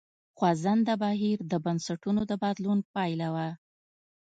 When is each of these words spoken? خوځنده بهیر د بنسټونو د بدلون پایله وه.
خوځنده 0.37 0.93
بهیر 1.01 1.37
د 1.51 1.53
بنسټونو 1.65 2.21
د 2.29 2.31
بدلون 2.43 2.79
پایله 2.93 3.27
وه. 3.35 3.49